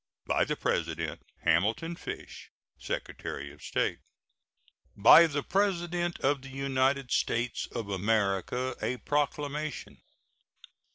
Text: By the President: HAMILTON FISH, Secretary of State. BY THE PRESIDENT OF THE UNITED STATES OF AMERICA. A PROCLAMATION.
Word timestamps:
By 0.25 0.45
the 0.45 0.55
President: 0.55 1.21
HAMILTON 1.43 1.95
FISH, 1.95 2.49
Secretary 2.79 3.51
of 3.53 3.61
State. 3.61 3.99
BY 4.95 5.27
THE 5.27 5.43
PRESIDENT 5.43 6.19
OF 6.21 6.41
THE 6.41 6.49
UNITED 6.49 7.11
STATES 7.11 7.67
OF 7.67 7.87
AMERICA. 7.87 8.77
A 8.81 8.97
PROCLAMATION. 8.97 10.01